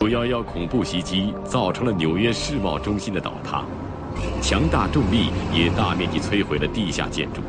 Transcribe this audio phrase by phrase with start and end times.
[0.00, 3.64] 九幺幺恐怖袭击造成了纽约世贸中心的倒塌，
[4.40, 7.40] 强大重力也大面积摧毁了地下建筑。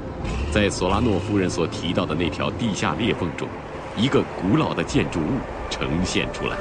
[0.52, 3.48] 在索拉诺夫人所提到的那条地下裂缝中，
[3.98, 6.56] 一个古老的建筑物呈现出来。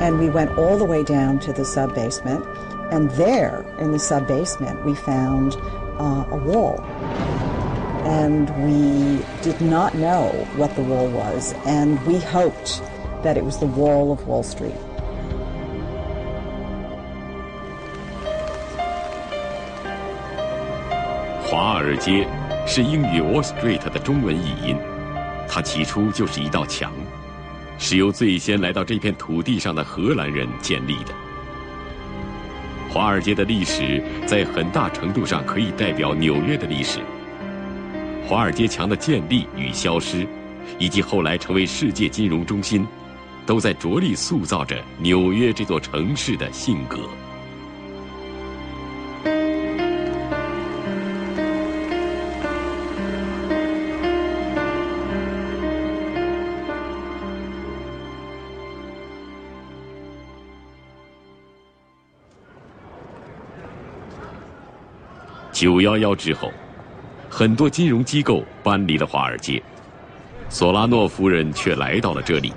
[0.00, 2.40] And we went all the way down to the sub basement,
[2.90, 5.56] and there in the sub basement we found
[5.98, 6.80] uh, a wall.
[8.06, 12.80] And we did not know what the wall was, and we hoped
[13.22, 14.74] that it was the wall of Wall Street.
[21.57, 22.27] 华尔街
[22.67, 24.75] 是英语 Wall Street 的中文译音，
[25.47, 26.91] 它起初就是一道墙，
[27.77, 31.13] 是由最先来到这片土地上的荷兰人建立的。
[32.89, 36.99] 华尔街的历史在很大程度上可以代表纽约的历史。
[38.27, 40.27] 华尔街墙的建立与消失，
[40.77, 42.85] 以及后来成为世界金融中心，
[43.45, 46.99] 都在着力塑造着纽约这座城市的性格。
[65.55, 66.51] 九幺幺之后，
[67.29, 69.63] 很多金融机构搬离了华尔街，
[70.49, 72.51] 索拉诺夫人却来到了这里。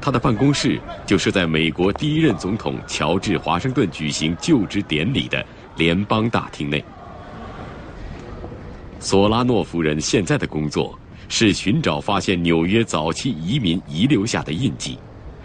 [0.00, 6.84] 她的办公室就是在美国第一任总统乔治华盛顿举行就职典礼的联邦大厅内。
[9.00, 10.96] 索拉诺夫人现在的工作
[11.28, 14.96] 是寻找发现纽约早期移民遗留下的印记，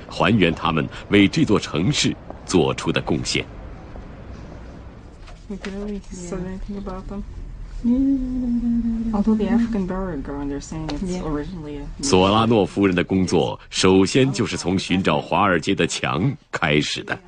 [0.07, 2.15] 还原他们为这座城市
[2.45, 3.43] 做出的贡献。
[5.48, 7.24] We could really said anything about them.
[9.14, 11.86] Although the African burial ground, they're saying it's originally a.
[12.02, 17.18] 索拉诺夫人的工作首先就是从寻找华尔街的墙开始的。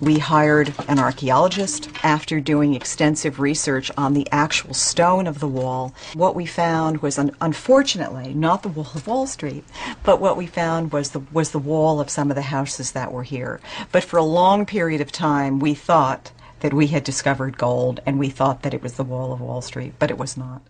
[0.00, 5.92] We hired an archaeologist after doing extensive research on the actual stone of the wall.
[6.14, 9.62] What we found was, un- unfortunately, not the wall of Wall Street,
[10.02, 13.12] but what we found was the, was the wall of some of the houses that
[13.12, 13.60] were here.
[13.92, 16.32] But for a long period of time, we thought
[16.65, 19.61] that we had discovered gold and we thought that it was the wall of Wall
[19.61, 20.61] Street, but it was not.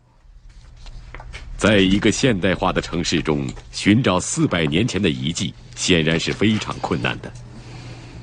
[1.55, 7.31] 在一个现代化的城市中，寻找四百年前的遗迹显然是非常困难的。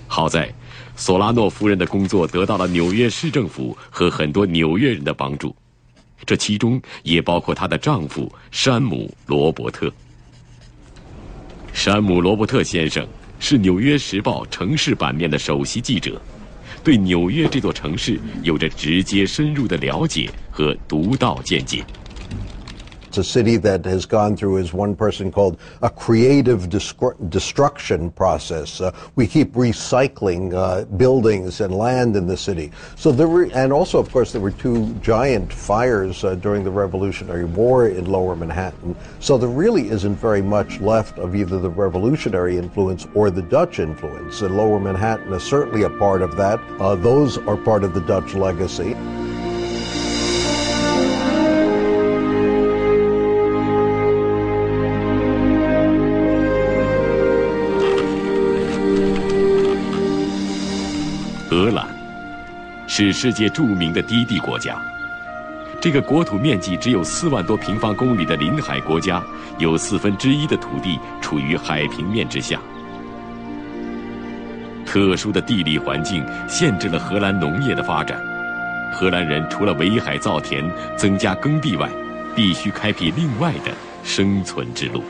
[0.06, 0.53] 好在，
[0.97, 5.56] 索拉诺夫人的工作得到了纽约市政府和很多纽约人的帮助，
[6.27, 9.91] 这其中也包括她的丈夫山姆·罗伯特。
[11.72, 13.09] 山姆·罗伯特先生
[13.41, 16.21] 是《纽约时报》城市版面的首席记者，
[16.84, 21.84] 对纽约这座城市有着直接深入的了解和独到见解。
[23.12, 28.81] It's a city that has gone through, as one person called, a creative destruction process.
[28.81, 32.73] Uh, we keep recycling uh, buildings and land in the city.
[32.97, 36.71] So there were, and also, of course, there were two giant fires uh, during the
[36.71, 38.97] Revolutionary War in Lower Manhattan.
[39.21, 43.79] So there really isn't very much left of either the Revolutionary influence or the Dutch
[43.79, 44.41] influence.
[44.41, 46.59] And Lower Manhattan is certainly a part of that.
[46.81, 48.97] Uh, those are part of the Dutch legacy.
[62.95, 64.77] 是世界著名的低地国家。
[65.81, 69.25] 这个国土面积只有四万多平方公里的临海国家，
[69.57, 72.61] 有四分之一的土地处于海平面之下。
[74.85, 78.21] 特殊的地理环境限制了荷兰农业的发展。
[78.93, 80.62] 荷兰人除了围海造田、
[80.95, 81.88] 增加耕地外，
[82.37, 83.73] 必须开辟另外的
[84.05, 85.03] 生存之路。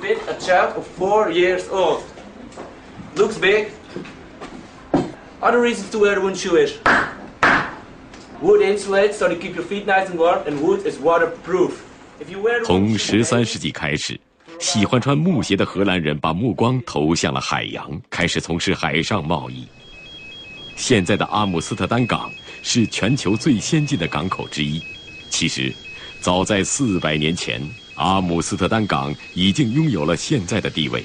[0.00, 2.02] fit a child of four years old.
[3.16, 3.79] Looks big.
[5.42, 6.74] Other reasons to wear the windshield is
[8.42, 11.80] wood insulates so to keep your feet nice and warm, and wood is waterproof.
[12.20, 14.20] If you wear 从十三世纪开始，
[14.58, 19.66] 喜欢穿木鞋的荷兰人把目光投向了海洋，开始从事海上贸易。
[20.76, 22.30] 现在的阿姆斯特丹港
[22.62, 24.82] 是全球最先进的港口之一。
[25.30, 25.72] 其实，
[26.20, 27.62] 早在四百年前，
[27.94, 31.02] 阿姆斯特丹港已经拥有了现在的地位。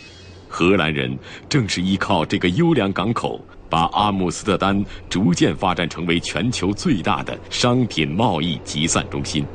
[0.50, 1.18] 荷兰人
[1.48, 9.46] 正是依靠这个优良港口，把阿姆斯特丹逐渐发展成为全球最大的商品贸易集散中心，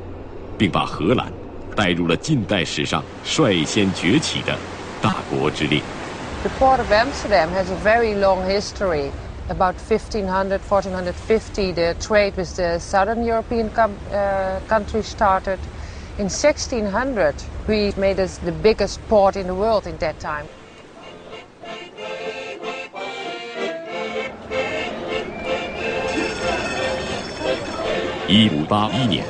[0.59, 1.33] 并把荷兰
[1.75, 4.55] 带入了近代史上率先崛起的
[5.01, 5.81] 大国之列。
[6.43, 9.09] The port of Amsterdam has a very long history.
[9.49, 15.57] About 1500, 1450, the trade with the southern European com- uh, countries started.
[16.19, 17.33] In 1600,
[17.67, 20.45] we made us the biggest port in the world in that time.
[28.31, 29.25] 一五八一年，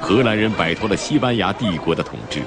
[0.00, 2.40] 荷兰人摆脱了西班牙帝国的统治，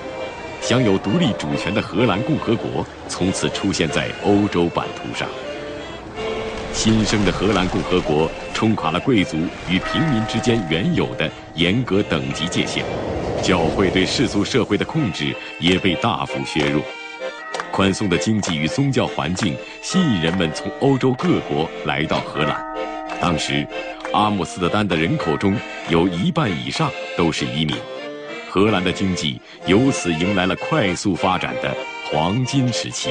[0.62, 5.28] 享有独立主权的荷兰共和国从此出现在欧洲版图上。
[6.72, 9.36] 新生的荷兰共和国冲垮了贵族
[9.70, 12.82] 与平民之间原有的严格等级界限，
[13.42, 16.82] 教会对世俗社会的控制也被大幅削弱。
[17.74, 22.66] 宽松的经济与宗教环境吸引人们从欧洲各国来到荷兰。
[23.20, 23.68] 当时，
[24.15, 25.57] 阿姆斯特丹的人口中
[25.89, 27.77] 有一半以上都是移民，
[28.51, 31.75] 荷兰的经济由此迎来了快速发展的
[32.11, 33.11] 黄金时期。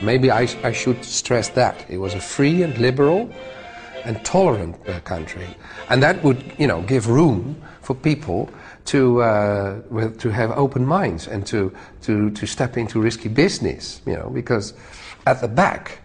[0.00, 3.28] Maybe I, I should stress that it was a free and liberal
[4.04, 5.48] and tolerant uh, country,
[5.88, 8.48] and that would, you know, give room for people
[8.84, 11.72] to uh, with, to have open minds and to,
[12.02, 14.72] to to step into risky business, you know, because
[15.26, 15.98] at the back,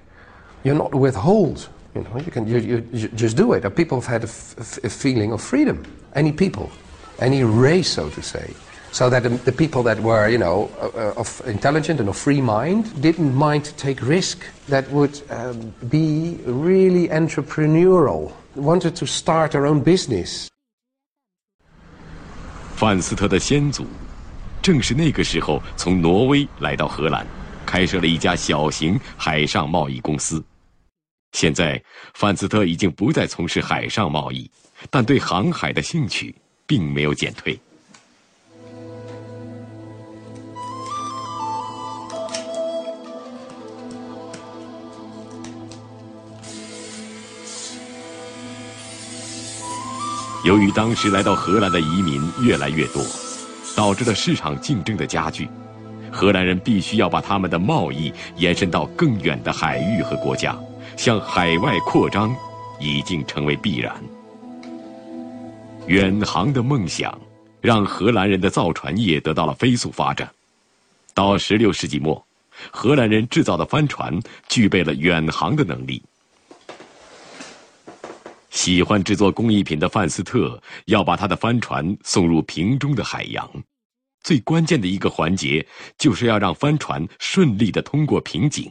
[0.64, 1.70] you're not withhold.
[1.96, 3.64] You know, you can you, you, you just do it.
[3.76, 5.84] People have had a, f- a feeling of freedom.
[6.16, 6.72] Any people,
[7.20, 8.54] any race, so to say.
[8.92, 12.42] So that the, the people that were, you know, uh, of intelligent and of free
[12.42, 19.52] mind didn't mind to take risk that would um, be really entrepreneurial, wanted to start
[19.52, 20.48] their own business.
[22.76, 23.86] 范斯特的先祖，
[24.62, 27.26] 正是那个时候从挪威来到荷兰，
[27.66, 30.44] 开设了一家小型海上贸易公司。
[31.33, 31.81] 现在，
[32.15, 34.51] 范斯特已经不再从事海上贸易，
[34.91, 36.35] 但对航海的兴趣
[36.67, 37.59] 并没有减退。
[50.45, 53.05] 由于当时来到荷兰的移民越来越多，
[53.77, 55.49] 导致了市场竞争的加剧，
[56.11, 60.59] 荷兰人必须要把他们的贸易延伸到更远的海域和国家，
[60.99, 62.35] 向海外扩张
[62.81, 63.95] 已经成为必然。
[65.87, 67.17] 远航的梦想
[67.61, 70.29] 让荷兰人的造船业得到了飞速发展。
[71.15, 72.27] 到16世纪末，
[72.73, 76.03] 荷兰人制造的帆船具备了远航的能力。
[78.51, 83.49] 喜欢制作工艺品的范斯特要把他的帆船送入瓶中的海洋，
[84.25, 85.65] 最关键的一个环节
[85.97, 88.69] 就是要让帆船顺利的通过瓶颈。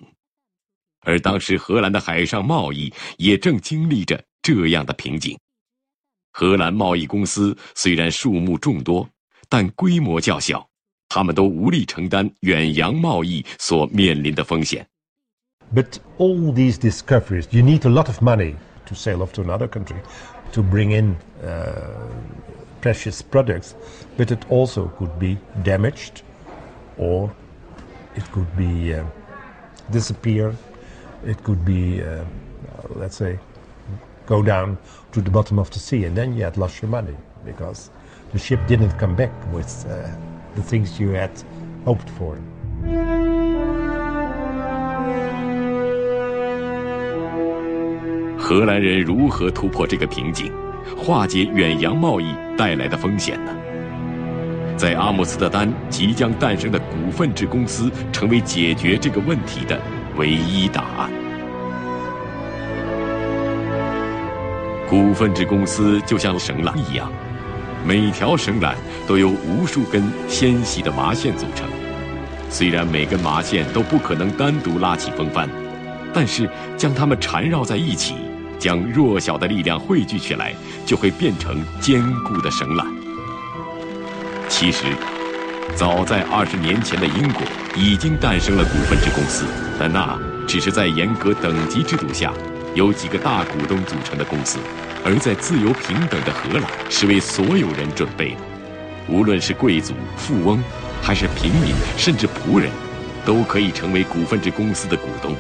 [1.08, 5.40] 而当时荷兰的海上贸易也正经历着这样的瓶颈。
[6.34, 9.08] 荷兰贸易公司虽然数目众多，
[9.48, 10.68] 但规模较小，
[11.08, 14.86] 他们都无力承担远洋贸易所面临的风险。
[15.74, 18.56] But all these discoveries, you need a lot of money
[18.86, 20.02] to sail off to another country
[20.52, 21.72] to bring in uh,
[22.82, 23.76] precious products,
[24.18, 26.22] but it also could be damaged
[26.98, 27.32] or
[28.16, 29.06] it could be uh,
[29.90, 30.54] disappear.
[31.27, 32.25] It could be, uh,
[32.99, 33.39] let's say,
[34.27, 34.77] go down
[35.13, 37.91] to the bottom of the sea, and then you had lost your money because
[38.33, 40.09] the ship didn't come back with uh,
[40.57, 41.31] the things you had
[41.85, 42.37] hoped for.
[48.39, 50.53] 荷兰人如何突破这个瓶颈，
[50.97, 53.55] 化解远洋贸易带来的风险呢？
[54.77, 59.81] 在阿姆斯特丹即将诞生的股份制公司，成为解决这个问题的
[60.18, 61.10] 唯一答案。
[64.88, 67.12] 股份制公司就像绳缆一样，
[67.86, 68.74] 每条绳缆
[69.06, 71.68] 都由无数根纤细的麻线组成。
[72.50, 75.50] 虽然每根麻线都不可能单独拉起风帆，
[76.14, 78.16] 但是将它们缠绕在一起，
[78.58, 80.54] 将弱小的力量汇聚起来，
[80.86, 82.86] 就会变成坚固的绳缆。
[84.48, 84.86] 其实，
[85.76, 87.42] 早在二十年前的英国
[87.76, 89.46] 已经诞生了股份制公司，
[89.80, 90.18] 但那
[90.48, 92.34] 只是在严格等级制度下，
[92.74, 94.60] 由几个大股东组成的公司；
[95.06, 98.38] 而在自由平等的荷兰，是为所有人准备的，
[99.08, 100.60] 无论是贵族、富翁，
[101.02, 102.72] 还是平民，甚至仆人，
[103.26, 105.36] 都可以成为股份制公司的股东，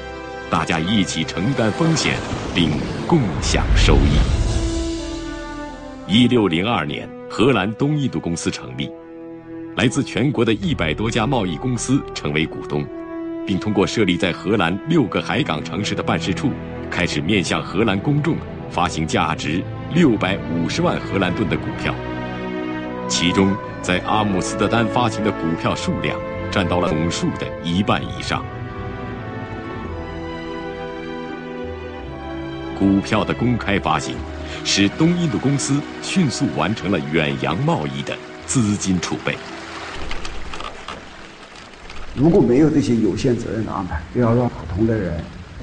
[0.49, 2.15] 大家一起承担风险，
[2.53, 2.69] 并
[3.07, 4.19] 共享收益。
[6.07, 8.89] 一六零二年，荷兰东印度公司成立。
[9.75, 12.83] 来自全国的一百多家贸易公司成为股东，
[13.47, 16.51] 并通过设立在荷兰六个海港城市的办事处，
[16.91, 18.35] 开始面向荷兰公众
[18.69, 19.63] 发行价值
[19.93, 21.95] 六百五十万荷兰盾的股票。
[23.07, 26.19] 其中，在阿姆斯特丹发行的股票数量
[26.51, 28.43] 占到了总数的一半以上。
[32.77, 34.17] 股票的公开发行，
[34.65, 38.13] 使东印度公司迅速完成了远洋贸易的
[38.45, 39.37] 资金储备。
[42.17, 45.13] 如果没有这些有限责任的安排，要让普通的人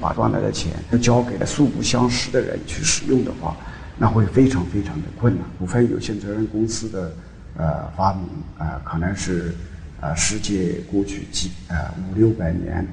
[0.00, 3.56] 把赚来的钱交给了素不相识的人去使用的话，
[3.98, 5.44] 那会非常非常的困难。
[5.58, 7.12] 股份有限责任公司的
[7.56, 8.22] 呃发明
[8.56, 9.52] 啊，可能是
[10.00, 12.86] 呃世界过去几呃五六百年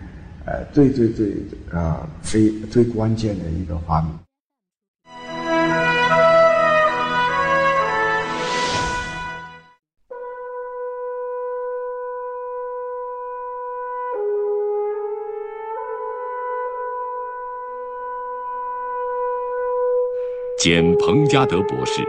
[0.45, 1.35] 呃最最最
[1.71, 4.11] 呃非最关键的一个发明。
[20.61, 22.07] 简·彭加德博士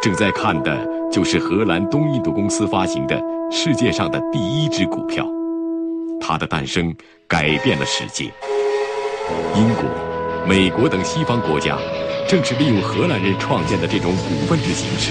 [0.00, 3.20] 正在看的就是荷兰东印度公司发行的
[3.50, 5.26] 世界上的第一支股票，
[6.20, 6.94] 它的诞生
[7.26, 8.26] 改变了世界。
[9.56, 9.82] 英国、
[10.48, 11.76] 美国等西方国家
[12.28, 15.10] 正是利用荷兰人创建的这种股份制形式，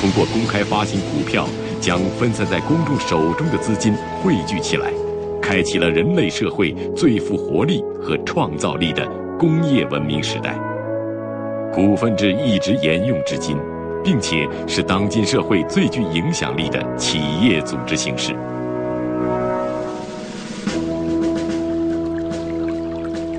[0.00, 1.46] 通过公开发行股票，
[1.80, 4.92] 将分散在公众手中的资金汇聚起来，
[5.40, 9.06] 开启了人类社会最富活力和创造力的
[9.38, 10.58] 工业文明时代。
[11.72, 13.56] 股份制一直沿用至今，
[14.02, 18.34] 并且是当今社会最具影响力的企业组织形式。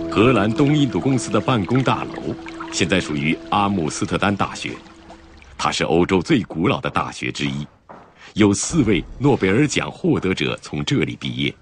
[0.09, 2.35] 荷兰东印度公司的办公大楼
[2.71, 4.71] 现在属于阿姆斯特丹大学，
[5.57, 7.67] 它是欧洲最古老的大学之一，
[8.33, 11.53] 有四位诺贝尔奖获得者从这里毕业。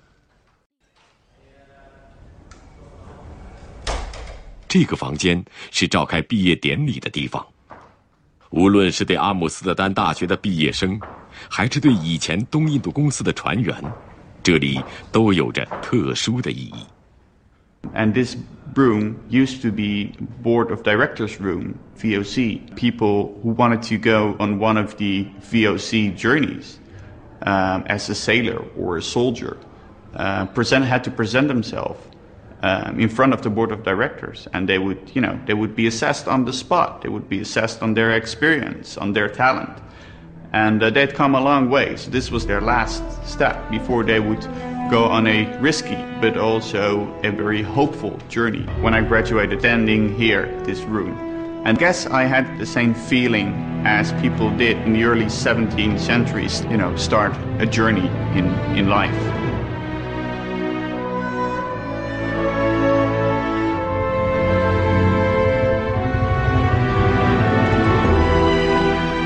[4.68, 7.44] 这个房间是召开毕业典礼的地方。
[8.50, 11.00] 无论是对阿姆斯特丹大学的毕业生，
[11.48, 13.74] 还是对以前东印度公司的船员，
[14.42, 16.86] 这里都有着特殊的意义。
[17.94, 18.36] And this
[18.74, 22.60] room used to be board of directors room, VOC.
[22.76, 26.78] People who wanted to go on one of the VOC journeys
[27.42, 29.56] um, as a sailor or a soldier
[30.16, 31.98] uh, present, had to present themselves
[32.61, 35.75] um, in front of the board of directors, and they would, you know, they would
[35.75, 37.01] be assessed on the spot.
[37.01, 39.77] They would be assessed on their experience, on their talent,
[40.51, 41.95] and uh, they'd come a long way.
[41.95, 44.41] So this was their last step before they would
[44.89, 48.63] go on a risky but also a very hopeful journey.
[48.81, 51.17] When I graduated, standing here, this room,
[51.65, 53.53] and I guess I had the same feeling
[53.85, 58.47] as people did in the early 17th centuries, you know, start a journey in,
[58.77, 59.58] in life.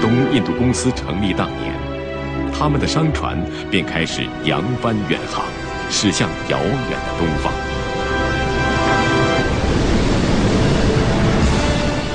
[0.04, 1.74] 东印度公司成立当年，
[2.54, 3.42] 他们的商船
[3.72, 5.46] 便开始扬帆远航，
[5.90, 7.54] 驶向遥远的东方。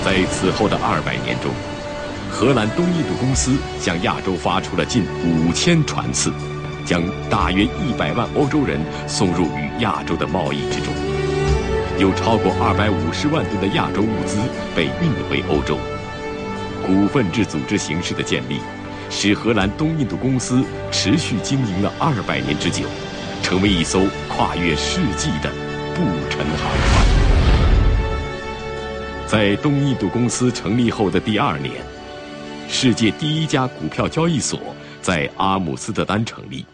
[0.05, 1.51] 在此后的二百年中，
[2.31, 6.31] 荷兰东印度公司向亚洲发出了近五千船次，
[6.85, 10.93] 将大约一百万欧洲人送入与亚洲的贸易之中，
[11.99, 14.37] 有超过二百五十万吨的亚洲物资
[14.77, 15.79] 被运回欧洲。
[16.89, 18.61] 股份制组织形式的建立，
[19.11, 22.87] 使荷兰东印度公司持续经营了二百年之久，
[23.43, 25.51] 成为一艘跨越世纪的
[25.95, 27.07] 不沉航船。
[29.27, 31.75] 在东印度公司成立后的第二年，
[32.71, 34.59] 世界第一家股票交易所
[35.03, 36.65] 在阿姆斯特丹成立。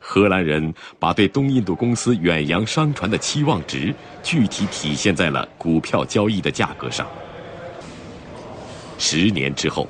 [0.00, 3.94] 荷兰人把对东印度公司远洋商船的期望值
[4.24, 7.06] 具体体现在了股票交易的价格上。
[9.00, 9.88] 十年之后，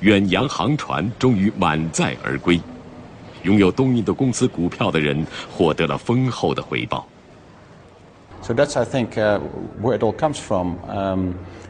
[0.00, 2.60] 远洋航船终于满载而归，
[3.42, 7.04] 拥有东印度公司股票的人获得了丰厚的回报。
[8.42, 9.40] So that's, I think, uh,
[9.82, 10.76] where it all comes from.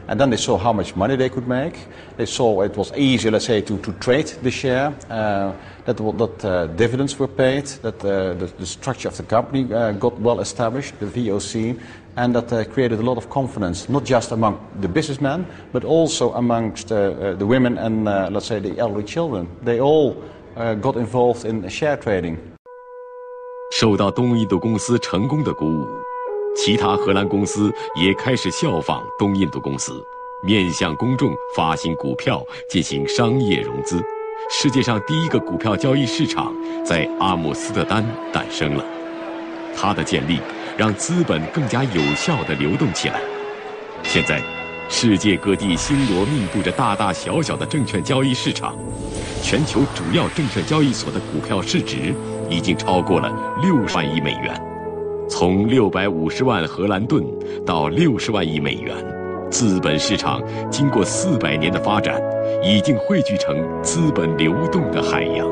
[0.04, 1.78] Um, and then they saw how much money they could make.
[2.16, 5.52] They saw it was easy, let's say, to, to trade the share, uh,
[5.84, 9.92] that, that uh, dividends were paid, that uh, the, the, structure of the company uh,
[9.92, 11.78] got well established, the VOC,
[12.16, 16.32] and that uh, created a lot of confidence, not just among the businessmen, but also
[16.34, 19.48] amongst uh, uh, the women and, uh, let's say, the elderly children.
[19.62, 20.22] They all
[20.56, 22.38] uh, got involved in share trading.
[23.72, 25.86] 受到东印度公司成功的鼓舞，
[26.55, 27.71] 其他荷兰公司
[28.01, 30.03] 也开始效仿东印度公司，
[30.41, 34.01] 面向公众发行股票进行商业融资，
[34.49, 36.53] 世界上第一个股票交易市场
[36.85, 38.83] 在阿姆斯特丹诞生了。
[39.75, 40.39] 它的建立
[40.77, 43.19] 让资本更加有效地流动起来。
[44.03, 44.41] 现在，
[44.87, 48.77] 世界各地星罗密布着大大小小的证券交易市场，
[49.43, 52.13] 全球主要证券交易所的股票市值
[52.49, 53.29] 已经超过了
[53.61, 54.74] 六万亿美元。
[55.27, 57.23] 从六百五十万荷兰盾
[57.65, 58.95] 到六十万亿美元，
[59.49, 62.21] 资本市场经过四百年的发展，
[62.63, 65.47] 已经汇聚成资本流动的海洋。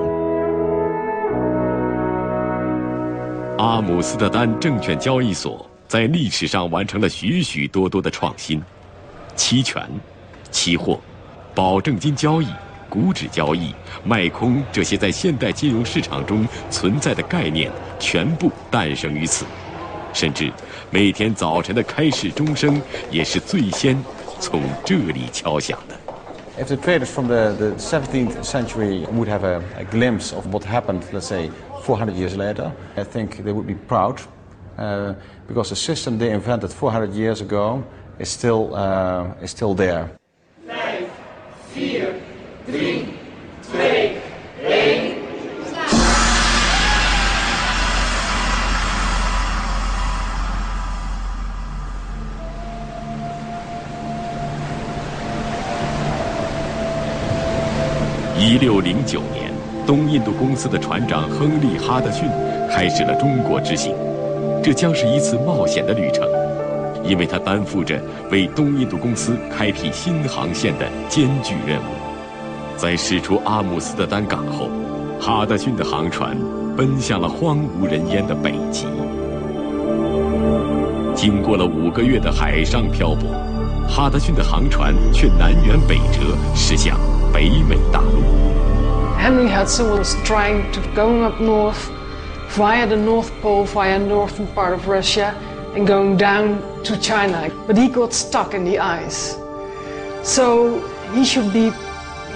[3.57, 8.61] 阿姆斯特丹证券交易所在历史上完成了许许多多的创新，
[9.35, 9.81] 期权、
[10.51, 10.99] 期货、
[11.55, 12.47] 保证金交易、
[12.93, 13.73] 股指交易、
[14.03, 19.47] 卖空这些在现代金融市场中存在的概念，全部诞生于此。
[20.13, 20.51] 甚至
[20.91, 23.97] 每天早晨的开市钟声也是最先
[24.39, 25.95] 从这里敲响的。
[26.63, 31.01] If the traders from the, the 17th century would have a, a glimpse of what happened,
[31.11, 31.49] let's say,
[31.81, 34.21] 400 years later, I think they would be proud
[34.77, 35.15] uh,
[35.47, 37.83] because the system they invented 400 years ago
[38.19, 40.11] is still, uh, is still there.
[58.53, 59.51] 一六零九年，
[59.83, 62.29] 东印度公司的船长亨利·哈德逊
[62.69, 63.95] 开始了中国之行。
[64.61, 66.23] 这将是一次冒险的旅程，
[67.03, 72.77] 因为他担负着为东印度公司开辟新航线的艰巨任务。
[72.77, 74.69] 在驶出阿姆斯特丹港后，
[75.19, 76.37] 哈德逊的航船
[76.77, 78.85] 奔向了荒无人烟的北极。
[81.15, 83.31] 经过了五个月的海上漂泊，
[83.89, 86.95] 哈德逊的航船却南辕北辙，驶向。
[87.32, 88.22] 北美大陆。
[89.18, 91.90] Henry Hudson was trying to go up north
[92.50, 95.34] via the North Pole, via northern part of Russia,
[95.74, 97.50] and going down to China.
[97.66, 99.36] But he got stuck in the ice.
[100.22, 100.80] So
[101.12, 101.72] he should be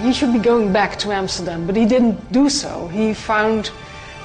[0.01, 2.87] he should be going back to Amsterdam, but he didn't do so.
[2.89, 3.71] He found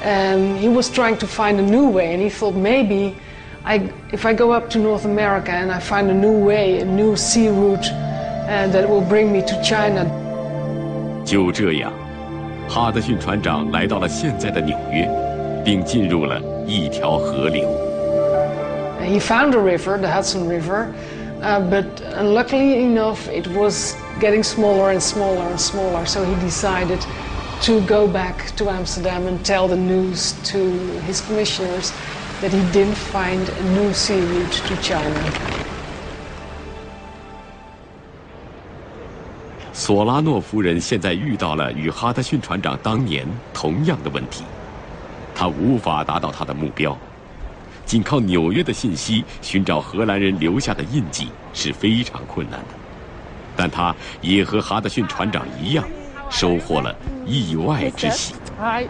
[0.02, 3.16] um, he was trying to find a new way, and he thought maybe
[3.64, 6.84] I, if I go up to North America and I find a new way, a
[6.84, 10.06] new sea route uh, that will bring me to China.
[11.24, 11.92] 就这样，
[12.68, 15.08] 哈德逊船长来到了现在的纽约，
[15.64, 17.68] 并进入了一条河流。
[19.00, 20.88] He found a river, the Hudson River,
[21.40, 21.86] uh, but
[22.18, 26.04] unluckily enough, it was getting smaller and smaller and smaller.
[26.04, 26.98] So he decided
[27.62, 30.58] to go back to Amsterdam and tell the news to
[31.06, 31.92] his commissioners
[32.40, 35.14] that he didn't find a new sea route to China.
[39.85, 44.45] 索拉诺夫人现在遇到了与哈德逊船长当年同样的问题，
[45.35, 46.97] 她无法达到她的目标，
[47.85, 52.67] 仅靠纽约的信息寻找荷兰人留下的印记是非常困难的。
[53.57, 55.83] 但她也和哈德逊船长一样，
[56.29, 58.35] 收获了意外之喜。
[58.57, 58.87] Hi.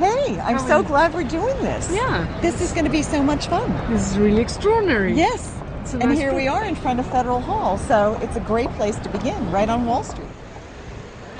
[0.00, 1.88] Hey, I'm so glad we're doing this.
[1.94, 2.26] Yeah.
[2.40, 3.70] This is going to be so much fun.
[3.88, 5.14] This is really extraordinary.
[5.14, 5.52] Yes.
[6.00, 9.08] And here we are in front of Federal Hall, so it's a great place to
[9.08, 10.26] begin, right on Wall Street.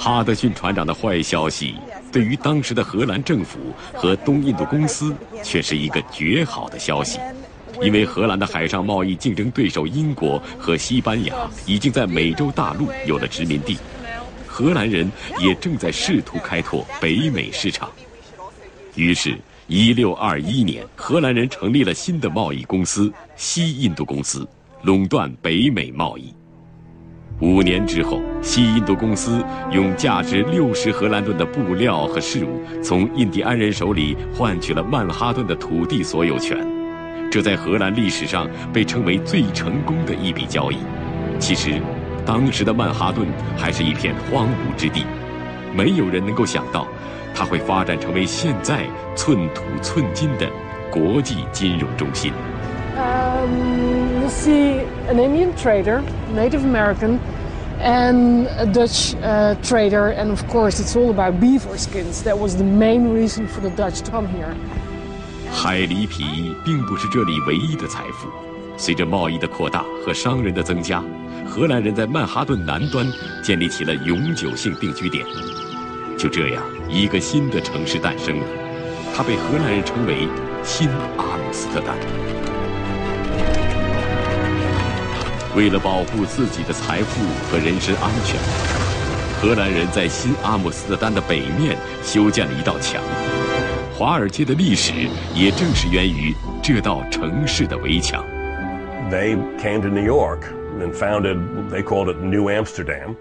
[0.05, 1.77] 哈德逊船长的坏消息，
[2.11, 3.61] 对于当时的荷兰政府
[3.95, 7.21] 和东印度公司却是一个绝好的消息，
[7.81, 13.79] 因为荷兰的海上贸易竞争对手英国和西班牙已经在美洲大陆有了殖民地，
[14.45, 17.88] 荷兰人也正在试图开拓北美市场。
[18.97, 19.38] 于是
[19.69, 24.45] ，1621年，荷兰人成立了新的贸易公司——西印度公司，
[24.83, 26.35] 垄断北美贸易。
[27.42, 36.57] 五年之后，西印度公司用价值六十荷兰盾的布料和事物，从印第安人手里换取了曼哈顿的土地所有权。
[37.33, 40.76] 这在荷兰历史上被称为最成功的一笔交易。
[41.40, 41.83] 其实，
[42.24, 43.26] 当时的曼哈顿
[43.57, 45.02] 还是一片荒芜之地，
[45.74, 46.87] 没有人能够想到，
[47.35, 50.48] 它会发展成为现在寸土寸金的
[50.92, 52.33] 国际金融中心。
[54.22, 56.00] You see an Indian trader,
[56.32, 57.18] Native American,
[57.80, 62.22] and a Dutch uh, trader, and of course it's all about beaver skins.
[62.22, 64.54] That was the main reason for the Dutch to come here.
[65.50, 68.28] 海狸皮并不是这里唯一的财富。
[68.76, 71.02] 随着贸易的扩大和商人的增加，
[71.46, 73.06] 荷兰人在曼哈顿南端
[73.44, 75.24] 建立起了永久性定居点。
[76.16, 78.46] 就这样，一个新的城市诞生了，
[79.14, 80.28] 它被荷兰人称为
[80.62, 81.96] 新阿姆斯特丹。
[85.56, 88.39] 为了保护自己的财富和人身安全，
[89.41, 93.02] 荷兰人在新阿姆斯特丹的北面修建了一道墙。
[93.97, 94.93] 华尔街的历史
[95.34, 98.23] 也正是源于这道城市的围墙。
[99.10, 100.41] They came to New York
[100.80, 101.38] and founded,
[101.71, 103.15] they called it New Amsterdam.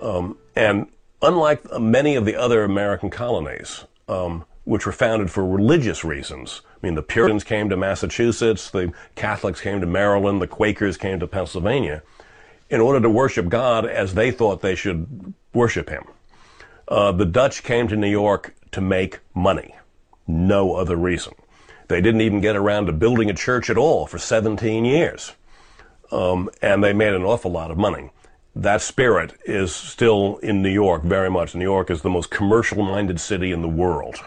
[0.00, 0.86] Um, and
[1.20, 6.85] unlike many of the other American colonies, um, which were founded for religious reasons, I
[6.85, 11.25] mean, the Puritans came to Massachusetts, the Catholics came to Maryland, the Quakers came to
[11.25, 12.03] Pennsylvania
[12.69, 16.03] in order to worship God as they thought they should worship Him.
[16.87, 19.73] Uh, the Dutch came to New York to make money.
[20.27, 21.33] No other reason.
[21.87, 25.33] They didn't even get around to building a church at all for 17 years.
[26.11, 28.11] Um, and they made an awful lot of money.
[28.55, 31.55] That spirit is still in New York very much.
[31.55, 34.19] New York is the most commercial minded city in the world.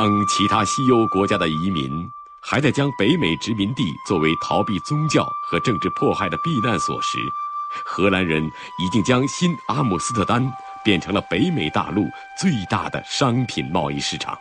[0.00, 7.18] 当其他西欧国家的移民还在将北美殖民地作为逃避宗教和政治迫害的避难所时，
[7.84, 8.44] 荷兰人
[8.78, 10.52] 已经将新阿姆斯特丹
[10.84, 12.04] 变成了北美大陆
[12.40, 14.36] 最大的商品贸易市场。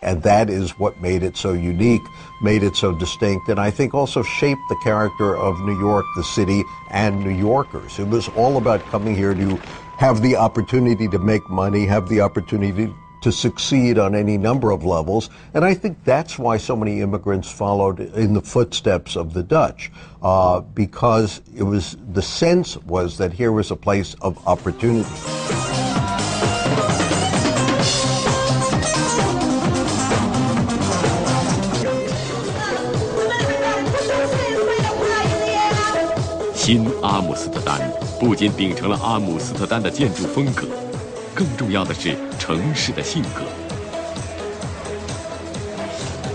[0.00, 2.04] And that is what made it so unique,
[2.40, 6.22] made it so distinct, and I think also shaped the character of New York, the
[6.22, 7.98] city, and New Yorkers.
[7.98, 9.58] It was all about coming here to
[9.96, 14.84] have the opportunity to make money, have the opportunity to succeed on any number of
[14.84, 15.28] levels.
[15.54, 19.90] And I think that's why so many immigrants followed in the footsteps of the Dutch,
[20.22, 25.08] uh, because it was the sense was that here was a place of opportunity.
[36.68, 37.80] 新阿姆斯特丹
[38.20, 40.66] 不仅秉承了阿姆斯特丹的建筑风格。
[41.35, 43.41] 更重要的是城市的性格。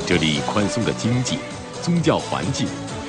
[0.06, 1.38] 这里宽松的经济、
[1.82, 2.66] 宗教环境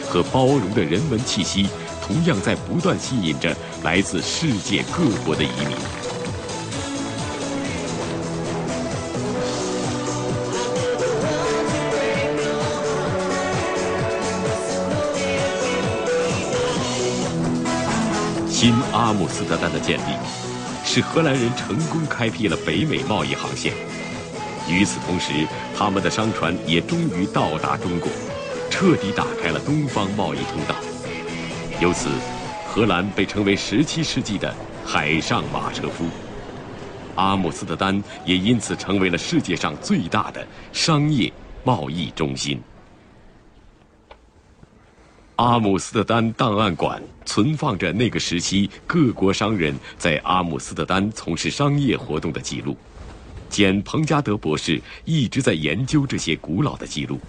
[0.10, 1.68] 和包容的人文气息，
[2.02, 5.78] 同样在不断吸引着来自世界各国的移民。
[18.50, 20.49] 新阿姆斯特丹的建立。
[20.92, 23.72] 使荷兰人成功开辟了北美贸易航线。
[24.68, 25.48] 与此同时，
[25.78, 28.10] 他们的商船也终于到达中国，
[28.72, 30.74] 彻底打开了东方贸易通道。
[31.80, 32.10] 由此，
[32.68, 34.52] 荷兰被称为17世纪的
[34.84, 36.06] 海上马车夫。
[37.14, 41.32] 阿姆斯特丹也因此成为了世界上最大的商业
[41.64, 42.60] 贸易中心。
[45.39, 52.77] 阿姆斯特丹档案馆存放着那个时期各国商人在阿姆斯特丹从事商业活动的记录。
[53.51, 57.21] 简·彭加德博士一直在研究这些古老的记录，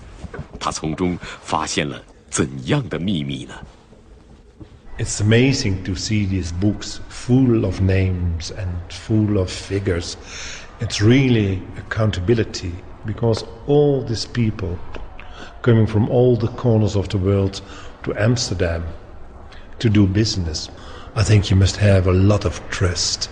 [0.60, 3.54] 他从中发现了怎样的秘密呢？
[4.98, 10.14] It's amazing to see these books full of names and full of figures.
[10.80, 12.72] It's really accountability
[13.06, 14.78] because all these people
[15.62, 17.60] coming from all the corners of the world
[18.04, 18.84] to Amsterdam
[19.80, 20.70] to do business.
[21.16, 23.30] I think you must have a lot of trust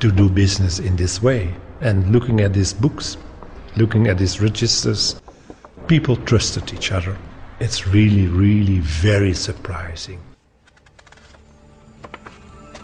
[0.00, 1.54] to do business in this way.
[1.80, 3.16] And looking at these books,
[3.76, 5.16] looking at these registers,
[5.86, 7.16] people trusted each other.
[7.58, 10.18] It's really, really very surprising.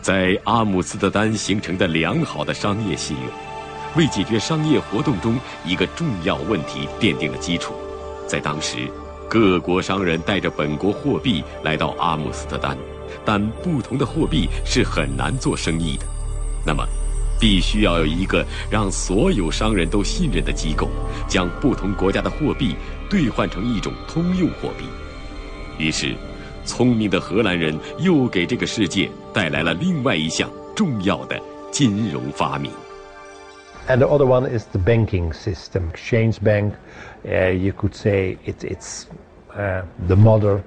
[0.01, 3.31] 在阿姆斯特丹形成的良好的商业信用，
[3.97, 7.75] 为解决商业活动中一个重要问题奠定了基础。
[8.27, 8.91] 在当时，
[9.30, 12.78] 各国商人带着本国货币来到阿姆斯特丹，
[13.26, 16.06] 但不同的货币是很难做生意的。
[16.66, 16.86] 那么，
[17.40, 20.90] 必须要有一个让所有商人都信任的机构，
[21.28, 22.76] 将不同国家的货币
[23.10, 24.86] 兑换成一种通用货币。
[25.78, 26.16] 于是，
[26.66, 31.40] 聪明的荷兰人又给这个世界带来了另外一项重要的
[31.72, 32.72] 金融发明。
[33.90, 36.76] And the other one is the banking system, exchange bank.
[37.26, 39.08] Uh, you could say it, it's
[39.54, 40.62] uh, the mother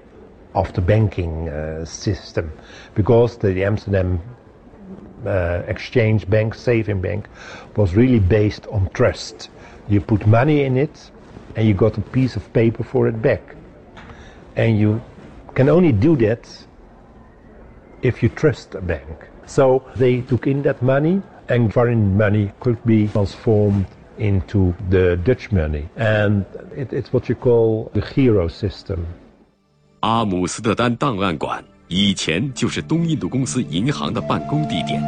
[0.54, 2.50] of the banking uh, system
[2.94, 4.20] because the Amsterdam
[5.26, 7.28] uh, exchange bank, saving bank,
[7.76, 9.50] was really based on trust.
[9.88, 11.11] You put money in it
[11.56, 13.54] and you got a piece of paper for it back.
[14.56, 15.02] And you
[15.54, 16.48] can only do that
[18.00, 19.28] if you trust a bank.
[19.44, 23.84] So they took in that money and foreign money could be transformed
[24.18, 25.84] into the Dutch money.
[25.96, 26.44] And
[26.76, 28.98] it is what you call the hero system.
[30.00, 35.02] 阿姆斯特丹档案馆以前就是东印度公司银行的办公地点。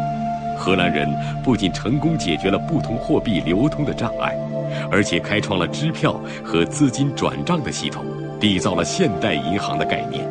[0.58, 1.08] 荷兰人
[1.42, 4.36] 不仅成功解决了不同货币流通的障碍，
[4.90, 8.04] 而且开创了支票和资金转账的系统，
[8.38, 10.24] 缔造了现代银行的概念。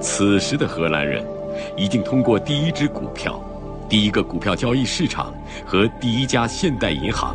[0.00, 1.24] 此时的荷兰人
[1.76, 3.40] 已经通过第一支股票、
[3.88, 5.32] 第一个股票交易市场
[5.64, 7.34] 和第一家现代银行，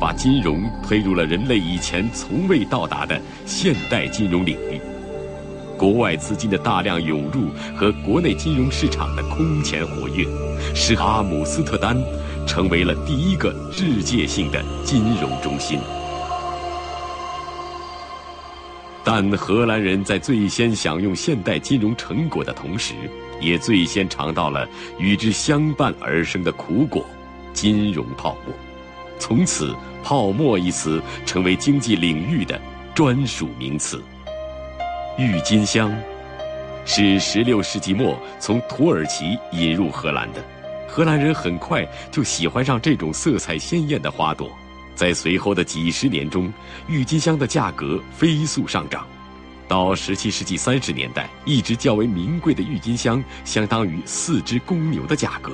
[0.00, 4.80] 把金融推入了人类以前从未到达的现代金融领域。
[5.76, 10.26] 国外资金的大量涌入和国内金融市场的空前活跃，
[10.74, 11.94] 使阿姆斯特丹
[12.46, 15.78] 成为了第一个世界性的金融中心。
[19.04, 22.94] 但荷兰人在最先享用现代金融成果的同时，
[23.40, 27.04] 也最先尝到了与之相伴而生的苦果——
[27.52, 28.54] 金融泡沫。
[29.18, 32.60] 从此，“泡沫”一词成为经济领域的
[32.94, 34.02] 专属名词。
[35.18, 35.94] 郁金香
[36.86, 40.42] 是16世纪末从土耳其引入荷兰的，
[40.88, 44.50] 荷兰人很快就喜欢上这种色彩鲜艳的花朵。
[44.94, 46.52] 在随后的几十年中，
[46.86, 49.06] 郁金香的价格飞速上涨，
[49.70, 55.52] 到17世纪30年代，一只较为名贵的郁金香相当于四只公牛的价格，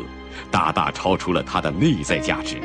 [0.51, 2.57] 大大超出了它的内在价值。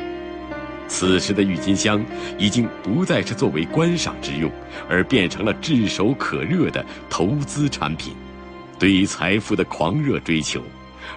[0.88, 2.02] 此时的郁金香
[2.38, 4.50] 已经不再是作为观赏之用，
[4.88, 8.14] 而变成了炙手可热的投资产品。
[8.78, 10.62] 对于财富的狂热追求，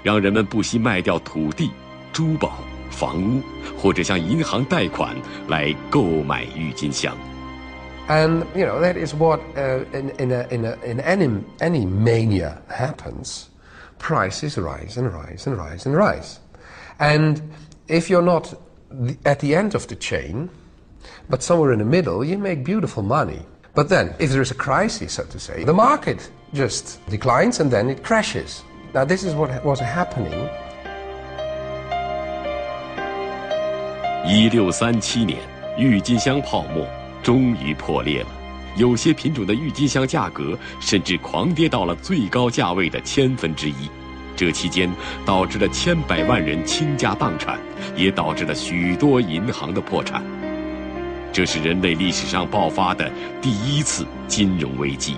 [0.04, 1.72] 让人们不惜卖掉土地、
[2.12, 2.60] 珠宝。
[2.92, 3.42] 房屋，
[3.78, 5.16] 或者向银行贷款
[5.48, 7.18] 来购买郁金香。
[8.09, 12.61] And you know that is what uh, in in a, in a, in any any mania
[12.69, 13.51] happens.
[13.99, 16.41] Prices rise and rise and rise and rise,
[16.99, 17.41] and
[17.87, 18.55] if you're not
[18.91, 20.49] the, at the end of the chain,
[21.29, 23.43] but somewhere in the middle, you make beautiful money.
[23.75, 27.71] But then, if there is a crisis, so to say, the market just declines and
[27.71, 28.65] then it crashes.
[28.93, 30.49] Now, this is what was happening
[34.27, 35.39] 一六三七年，
[35.79, 36.87] 郁金香泡沫
[37.26, 38.28] 终于破裂了。
[38.78, 43.90] 有些品种的郁金香价格甚至狂跌到了最高价位的千分之一。
[44.36, 44.88] 这期间
[45.26, 47.58] 导致了千百万人倾家荡产，
[47.96, 50.24] 也导致了许多银行的破产。
[51.34, 53.12] 这是人类历史上爆发的
[53.42, 55.16] 第一次金融危机，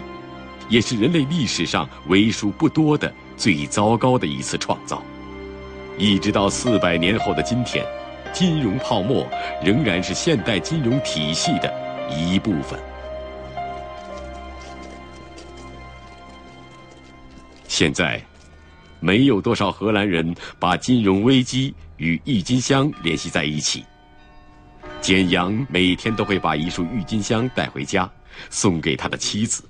[0.69, 5.03] 也是人类历史上为数不多的最糟糕的一次创造。
[5.97, 7.85] 一直到四百年后的今天。
[8.33, 9.25] 金融泡沫
[9.63, 11.73] 仍然是现代金融体系的
[12.09, 12.79] 一部分。
[17.67, 18.19] 现在，
[18.99, 23.85] 没有多少荷兰人把金融危机与郁金香联系在一起。
[24.99, 28.09] 简阳每天都会把一束郁金香带回家，
[28.49, 29.63] 送给他的妻子，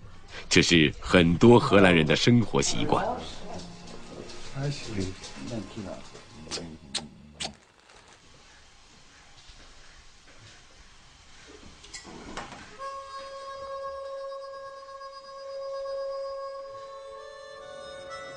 [0.47, 3.05] 这是很多荷兰人的生活习惯。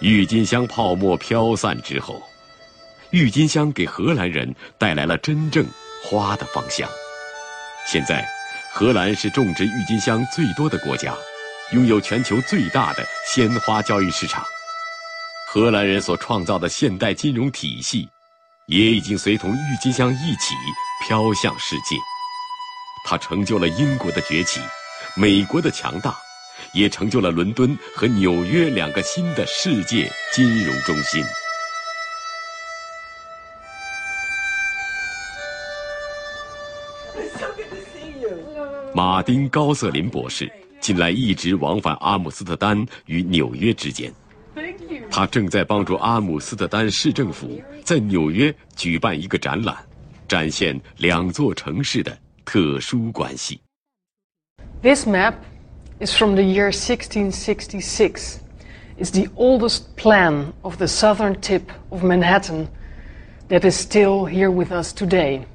[0.01, 2.23] 郁金香泡沫飘散之后，
[3.11, 5.67] 郁金香给荷兰人带来了真正
[6.03, 6.89] 花的芳香。
[7.87, 8.27] 现在，
[8.73, 11.15] 荷兰是种植郁金香最多的国家，
[11.73, 14.43] 拥有全球最大的鲜花交易市场。
[15.49, 18.09] 荷兰人所创造的现代金融体系，
[18.67, 20.55] 也已经随同郁金香一起
[21.07, 21.95] 飘向世界。
[23.05, 24.61] 它成就了英国的崛起，
[25.15, 26.17] 美国的强大。
[26.73, 31.23] 也成就了伦敦和纽约两个新的世界金融中心。
[38.93, 44.13] 马丁·高瑟林博士近来一直往返阿姆斯特丹与纽约之间，
[45.11, 49.77] 他正在帮助阿姆斯特丹市政府在纽约举办一个展览，
[50.27, 53.61] 展现两座城市的特殊关系。
[54.83, 55.35] This map.
[56.01, 58.41] Is from the year 1666.
[58.97, 62.71] It's the oldest plan of the southern tip of Manhattan
[63.49, 65.47] that is still here with us today.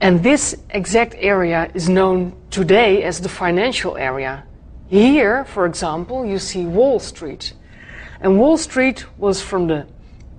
[0.00, 4.44] And this exact area is known today as the financial area.
[4.88, 7.52] Here, for example, you see Wall Street.
[8.20, 9.86] And Wall Street was from the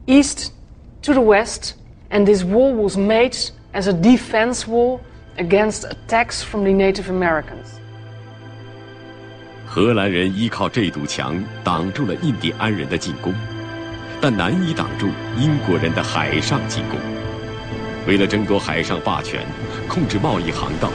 [0.08, 0.54] east
[1.02, 1.76] to the west,
[2.10, 3.38] and this wall was made
[3.74, 5.02] as a defense wall
[5.38, 7.75] against attacks from the Native Americans.
[9.76, 13.34] 荷兰人依靠这堵墙挡住了印第安人的进攻，
[14.22, 16.98] 但难以挡住英国人的海上进攻。
[18.08, 19.46] 为了争夺海上霸权、
[19.86, 20.90] 控制贸易航道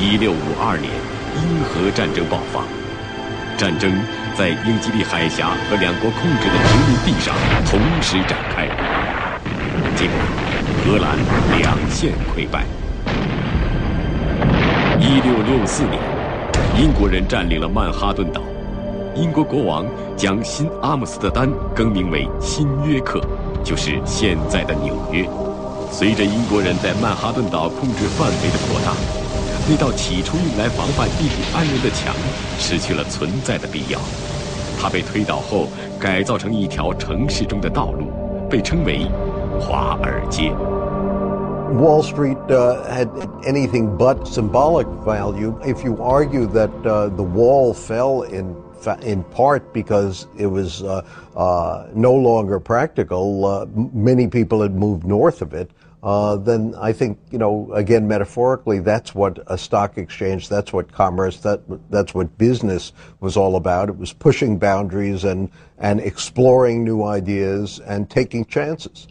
[0.00, 0.90] ，1652年
[1.36, 2.64] 英荷战争爆发。
[3.56, 3.92] 战争
[4.34, 7.32] 在英吉利海峡和两国控制的殖民地上
[7.66, 8.66] 同时展开，
[9.94, 10.14] 结果
[10.84, 11.16] 荷兰
[11.56, 12.64] 两线溃败。
[14.98, 16.17] 1664年。
[16.76, 18.40] 英国人占领了曼哈顿岛，
[19.14, 23.20] 英国国王将新阿姆斯特丹更名为新约克，
[23.64, 25.28] 就是现在的纽约。
[25.90, 28.92] 随着英国人在曼哈顿岛控制范围的扩大，
[29.68, 32.14] 那道起初用来防范印第安人的墙
[32.58, 33.98] 失去了存在的必要。
[34.80, 35.66] 它被推倒后，
[35.98, 38.12] 改造成一条城市中的道路，
[38.48, 39.06] 被称为
[39.58, 40.52] 华尔街。
[41.68, 43.10] Wall Street uh, had
[43.44, 45.58] anything but symbolic value.
[45.62, 48.56] If you argue that uh, the wall fell in
[49.02, 51.04] in part because it was uh,
[51.36, 55.70] uh no longer practical, uh, many people had moved north of it.
[56.02, 60.90] Uh, then I think you know again metaphorically that's what a stock exchange, that's what
[60.90, 63.90] commerce, that that's what business was all about.
[63.90, 69.06] It was pushing boundaries and and exploring new ideas and taking chances.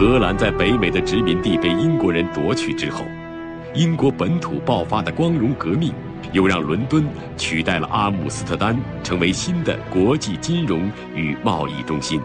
[0.00, 3.04] 荷兰在北美的殖民地被英国人夺取之后，
[3.74, 5.92] 英国本土爆发的光荣革命，
[6.32, 12.18] 又让伦敦取代了阿姆斯特丹，成为新的国际金融与贸易中心。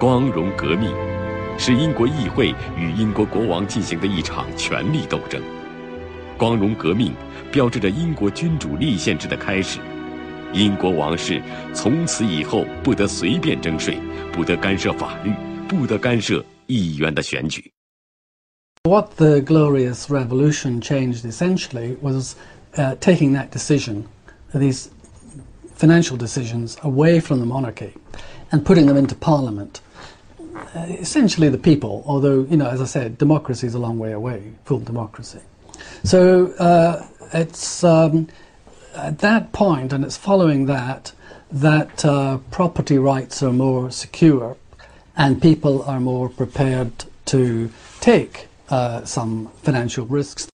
[0.00, 0.92] 光荣革命
[1.56, 5.40] 是英国议会与英国国王进行的一场权力斗争。
[6.36, 7.12] 光荣革命
[7.52, 9.78] 标志着英国君主立宪制的开始，
[10.52, 11.40] 英国王室
[11.72, 13.96] 从此以后不得随便征税，
[14.32, 15.30] 不得干涉法律。
[15.71, 17.71] 不得干涉议员的选举。
[18.83, 22.35] What the Glorious Revolution changed essentially was
[22.77, 24.05] uh, taking that decision,
[24.53, 24.89] these
[25.75, 27.93] financial decisions, away from the monarchy
[28.51, 29.81] and putting them into Parliament.
[30.73, 34.13] Uh, essentially, the people, although, you know, as I said, democracy is a long way
[34.13, 35.41] away, full democracy.
[36.03, 38.27] So uh, it's um,
[38.95, 41.11] at that point, and it's following that,
[41.51, 44.57] that uh, property rights are more secure
[45.16, 46.90] and people are more prepared
[47.26, 47.68] to
[48.00, 48.48] take
[49.04, 50.46] some financial risks.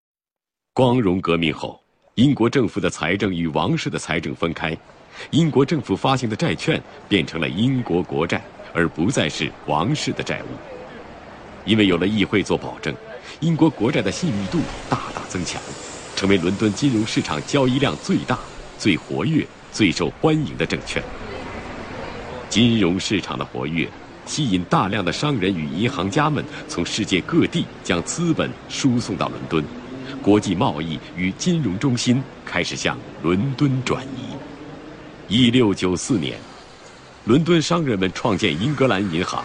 [0.75, 1.81] 光荣革命后，
[2.14, 4.77] 英国政府的财政与王室的财政分开，
[5.31, 8.42] 英国政府发行的债券变成了英国国债，
[8.73, 10.47] 而不再是王室的债务。
[11.64, 12.94] 因为有了议会做保证，
[13.40, 15.61] 英国国债的信誉度大大增强，
[16.16, 18.38] 成为伦敦金融市场交易量最大、
[18.79, 21.03] 最活跃、最受欢迎的证券。
[22.49, 23.88] 金融市场的活跃。
[24.29, 29.64] 吸引大量的商人与银行家们从世界各地将资本输送到伦敦，
[30.23, 34.37] 国际贸易与金融中心开始向伦敦转移。
[35.29, 36.38] 一六九四年，
[37.25, 39.43] 伦敦商人们创建英格兰银行，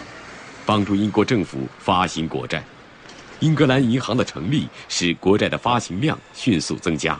[0.66, 2.62] 帮助英国政府发行国债。
[3.40, 7.18] 英格兰银行的成立使国债的发行量迅速增加，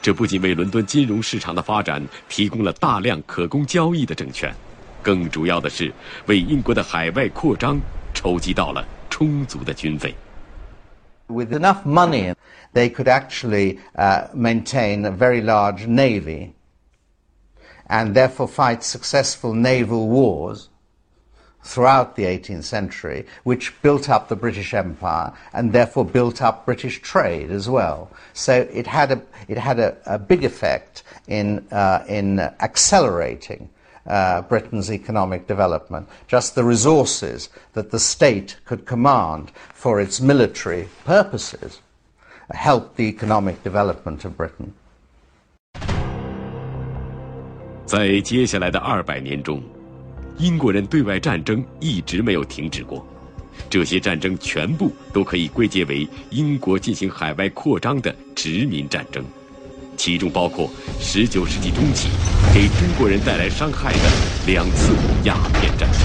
[0.00, 4.54] 这不仅为伦敦金融市场的发展提供了大量可供交易的证券。
[5.01, 5.93] 更主要的是，
[6.25, 7.79] 为英国的海外扩张
[8.13, 10.15] 筹集到了充足的军费。
[11.27, 12.35] With enough money,
[12.73, 16.53] they could actually uh, maintain a very large navy
[17.87, 20.69] and therefore fight successful naval wars
[21.63, 27.01] throughout the 18th century, which built up the British Empire and therefore built up British
[27.01, 28.09] trade as well.
[28.33, 33.69] So it had a, it had a, a big effect in, uh, in accelerating
[34.05, 40.87] uh, Britain's economic development, just the resources that the state could command for its military
[41.05, 41.79] purposes
[42.51, 44.73] helped the economic development of Britain.
[47.85, 49.61] 在接下来的二百年中，
[50.37, 53.05] 英国人对外战争一直没有停止过。
[53.69, 59.23] 这些战争全部都可以归结为英国进行海外扩张的殖民战争。
[60.02, 60.66] 其中包括
[60.98, 62.08] 19世纪中期
[62.54, 63.98] 给中国人带来伤害的
[64.46, 66.00] 两次鸦片战争。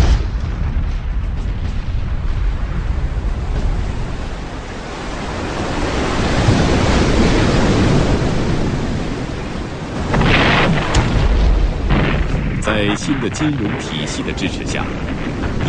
[12.60, 14.84] 在新的金融体系的支持下，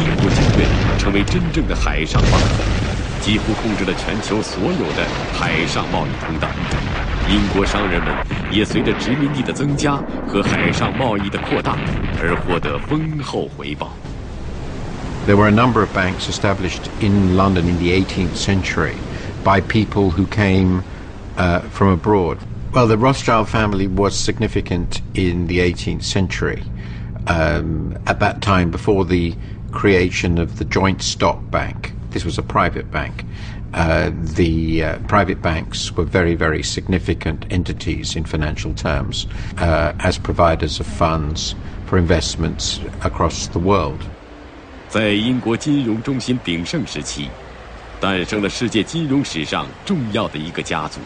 [0.00, 0.66] 英国军队
[0.98, 6.48] 成为真正的海上霸主，几乎控制了全球所有的海上贸易通道。
[7.29, 8.13] 英国商人们
[8.51, 11.77] 也随着殖民地的增加和海上贸易的扩大
[12.21, 13.91] 而获得丰厚回报。
[15.27, 18.95] There were a number of banks established in London in the 18th century
[19.43, 20.83] by people who came
[21.37, 22.37] uh, from abroad.
[22.73, 26.63] Well, the Rothschild family was significant in the 18th century.
[27.27, 29.35] Um, at that time, before the
[29.71, 33.25] creation of the Joint Stock Bank, this was a private bank,
[33.73, 40.17] uh, the uh, private banks were very, very significant entities in financial terms uh, as
[40.17, 41.55] providers of funds
[41.85, 44.01] for investments across the world.
[44.89, 47.29] 在英国金融中心鼎盛时期，
[47.99, 50.99] 诞生了世界金融史上重要的一个家族。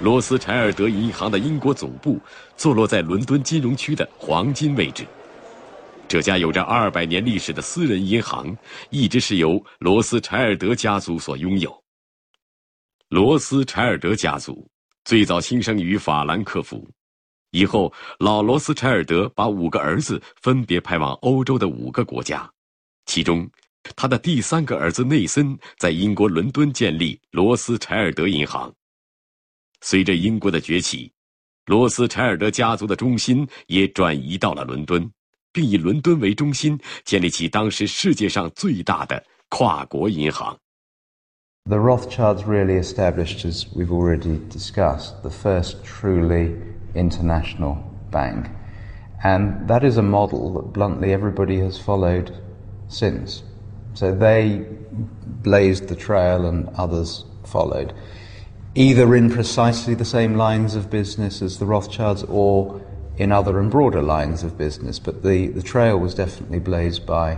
[0.00, 2.18] 罗斯柴尔德银行的英国总部
[2.56, 5.06] 坐落在伦敦金融区的黄金位置。
[6.07, 8.55] 这家有着二百年历史的私人银行，
[8.89, 11.83] 一直是由罗斯柴尔德家族所拥有。
[13.09, 14.67] 罗斯柴尔德家族
[15.03, 16.87] 最早兴生于法兰克福，
[17.51, 22.49] 以后老罗斯柴尔德把五个儿子分别派往欧洲的五个国家，
[23.05, 23.49] 其中
[23.95, 28.73] 他的第三个儿子内森在英国伦敦建立罗斯柴尔德银行。
[29.81, 31.11] 随着英国的崛起，
[31.65, 35.07] 罗斯柴尔德家族的中心也转移到了伦敦，
[35.54, 40.56] 并以伦敦为中心建立起当时世界上最大的跨国银行。
[41.66, 46.56] The Rothschilds really established, as we've already discussed, the first truly
[46.94, 47.76] international
[48.10, 48.46] bank.
[49.22, 52.32] And that is a model that bluntly everybody has followed
[52.88, 53.42] since.
[53.94, 54.64] So they
[55.42, 57.92] blazed the trail and others followed
[58.74, 62.80] either in precisely the same lines of business as the Rothschilds or
[63.17, 64.99] in other and broader lines of business.
[64.99, 67.37] But the, the trail was definitely blazed by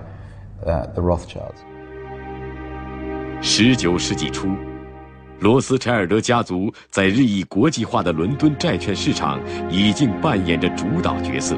[0.65, 1.57] uh, the Rothschilds.
[3.41, 4.49] 十九世纪初，
[5.39, 11.55] 罗斯柴尔德家族在日益国际化的伦敦债券市场已经扮演着主导角色。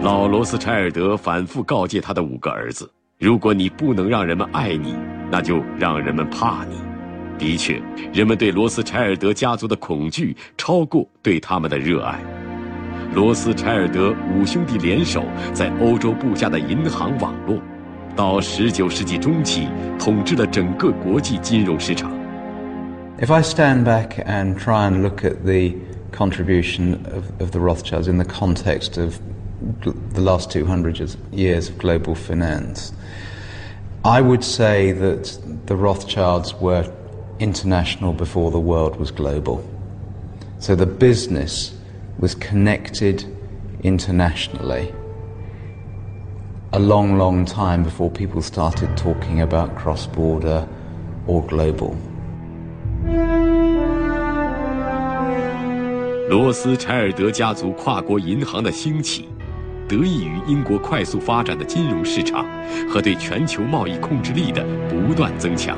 [0.00, 2.90] 老罗斯柴尔德反复告诫他的五个儿子
[3.20, 4.96] ：“如果你不能让人们爱你，
[5.30, 6.76] 那就让人们怕你。”
[7.38, 7.80] 的确，
[8.12, 12.18] 人们对罗斯柴尔德家族的恐惧超过对他们的热爱。
[13.13, 15.23] 罗斯柴尔德五兄弟联手
[15.53, 17.59] 在欧洲布下的银行网络，
[18.15, 19.67] 到19世纪中期
[19.97, 22.11] 统治了整个国际金融市场。
[23.19, 25.75] If I stand back and try and look at the
[26.11, 29.19] contribution of, of the Rothschilds in the context of
[30.13, 32.91] the last 200 years of global finance,
[34.03, 36.85] I would say that the Rothschilds were
[37.39, 39.63] international before the world was global.
[40.59, 41.73] So the business
[42.18, 43.24] was connected
[43.82, 44.92] internationally
[46.72, 50.66] a long, long time before people started talking about cross border
[51.26, 51.94] or global.
[56.28, 59.28] 罗斯柴尔德家族跨国银行的兴起，
[59.86, 62.46] 得益于英国快速发展的金融市场
[62.88, 65.76] 和对全球贸易控制力的不断增强。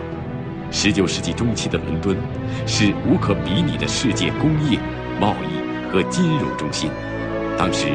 [0.70, 2.16] 十九世纪中期的伦敦，
[2.66, 4.78] 是无可比拟的世界工业、
[5.20, 5.64] 贸易
[5.95, 6.90] 和金融中心。
[7.57, 7.86] 当时，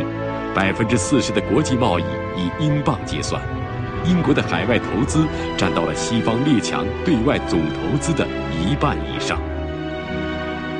[0.55, 2.03] 百分之四十的国际贸易
[2.37, 3.41] 以英镑结算，
[4.05, 5.27] 英国的海外投资
[5.57, 9.37] 占到了西方列强对外总投资的一半以上。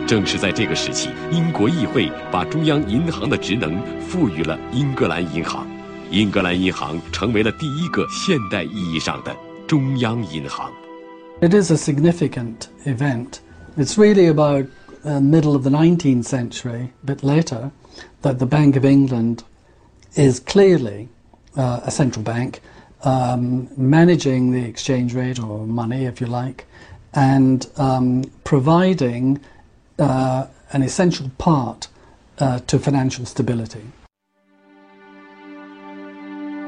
[0.08, 5.68] 正是在这个时期，英国议会把中央银行的职能赋予了英格兰银行，
[6.10, 9.36] 英格兰银行成为了第一个现代意义上的
[9.68, 10.72] 中央银行。
[11.42, 13.40] It is a significant event.
[13.78, 14.66] It's really about
[15.09, 17.71] uh, middle of the 19th century, a bit later,
[18.23, 19.45] that the Bank of England
[20.17, 21.09] is clearly
[21.57, 22.61] uh, a central bank
[23.03, 26.65] um, managing the exchange rate or money, if you like,
[27.13, 29.41] and um, providing
[29.99, 31.89] uh, an essential part
[32.39, 33.83] uh, to financial stability.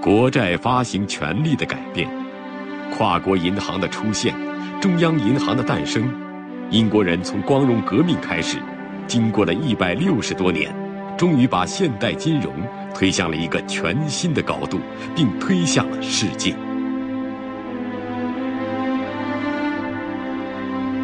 [0.02, 2.08] 国债发行权力的改变，
[2.96, 4.34] 跨国银行的出现。
[4.80, 6.06] 中央银行的诞生，
[6.71, 8.57] 英国人从光荣革命开始，
[9.05, 10.73] 经过了一百六十多年，
[11.17, 12.53] 终于把现代金融
[12.95, 14.79] 推向了一个全新的高度，
[15.13, 16.55] 并推向了世界。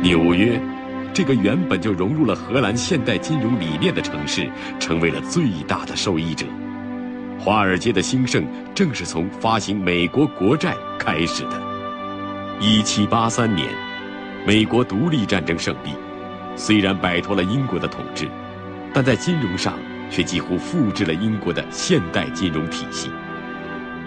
[0.01, 0.57] 纽约，
[1.13, 4.49] 这个原本就融入了荷兰现代金融理念的城市，
[4.79, 6.45] 成为了最大的受益者。
[7.37, 11.61] 华尔街的兴盛，正是从发行美国国债开始的。
[12.61, 13.67] 一七八三年，
[14.47, 15.89] 美国独立战争胜利，
[16.55, 18.29] 虽然摆脱了英国的统治，
[18.93, 19.77] 但在金融上
[20.09, 23.11] 却几乎复制了英国的现代金融体系。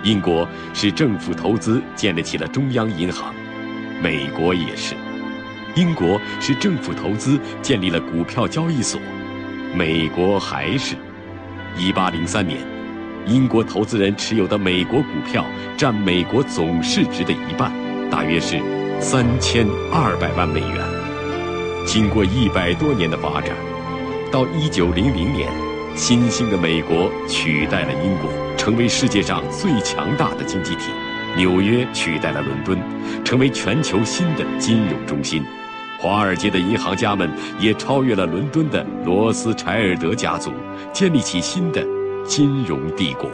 [0.03, 3.35] 英国是政府投资建立起了中央银行，
[4.03, 4.95] 美国也是。
[5.75, 8.99] 英国是政府投资建立了股票交易所，
[9.77, 10.97] 美国还是。
[11.77, 12.59] 一八零三年，
[13.27, 15.45] 英国投资人持有的美国股票
[15.77, 17.71] 占美国总市值的一半。
[18.11, 18.59] 大约是
[19.01, 20.77] 三千二百万美元。
[21.87, 23.57] 经过一百多年的发展，
[24.31, 25.51] 到一九零零年，
[25.97, 30.91] 新兴的美国取代了英国，成为世界上最强大的经济体。
[31.35, 32.79] 纽约取代了伦敦，
[33.25, 35.43] 成为全球新的金融中心。
[35.99, 40.53] 华尔街的银行家们也超越了伦敦的罗斯柴尔德家族，
[40.93, 41.83] 建立起新的
[42.27, 43.31] 金融帝国。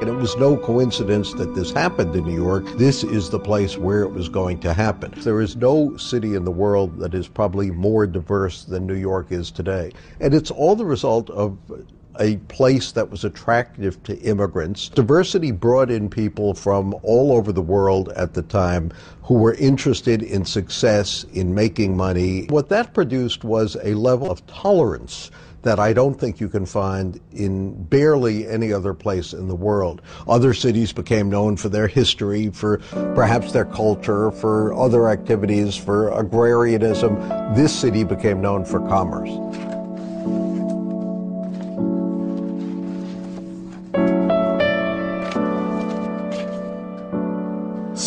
[0.00, 2.66] And it was no coincidence that this happened in New York.
[2.76, 5.12] This is the place where it was going to happen.
[5.18, 9.32] There is no city in the world that is probably more diverse than New York
[9.32, 9.92] is today.
[10.20, 11.56] And it's all the result of
[12.20, 14.88] a place that was attractive to immigrants.
[14.88, 18.92] Diversity brought in people from all over the world at the time
[19.22, 22.46] who were interested in success, in making money.
[22.50, 25.30] What that produced was a level of tolerance
[25.63, 30.01] that I don't think you can find in barely any other place in the world.
[30.27, 32.77] Other cities became known for their history, for
[33.15, 37.15] perhaps their culture, for other activities, for agrarianism.
[37.55, 39.29] This city became known for commerce.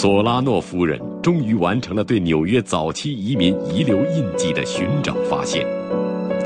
[0.02, 5.75] 索拉诺夫人终于完成了对纽约早期移民遗留印记的寻找发现。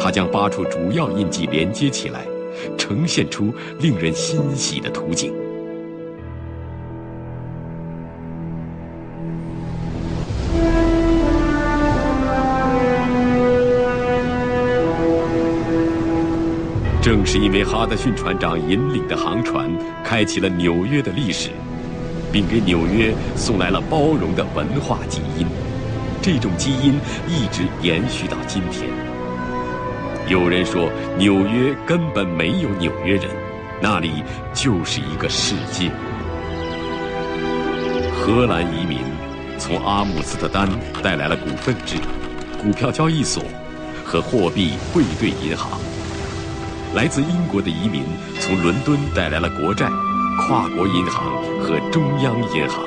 [0.03, 2.25] 他将八处主要印记连接起来，
[2.75, 5.31] 呈现出令人欣喜的图景。
[16.99, 19.69] 正是因为哈德逊船长引领的航船，
[20.03, 21.51] 开启了纽约的历史。
[22.31, 25.45] 并给纽约送来了包容的文化基因，
[26.21, 26.93] 这种基因
[27.27, 29.10] 一直延续到今天。
[30.31, 33.25] 有人说，纽约根本没有纽约人，
[33.81, 34.23] 那里
[34.53, 35.91] 就是一个世界。
[38.15, 38.99] 荷兰移民
[39.57, 40.69] 从阿姆斯特丹
[41.03, 41.97] 带来了股份制、
[42.63, 43.43] 股票交易所
[44.05, 45.77] 和货币汇兑银行；
[46.95, 48.01] 来自英国的移民
[48.39, 49.89] 从伦敦带来了国债。
[50.47, 51.25] 跨国银行
[51.59, 52.81] 和中央银行，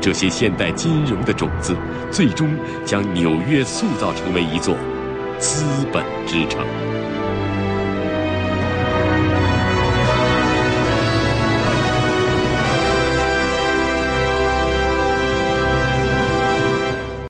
[0.00, 1.76] 这些现代金融的种子，
[2.08, 2.48] 最终
[2.86, 4.76] 将纽约塑造成为一座
[5.40, 6.99] 资本之城。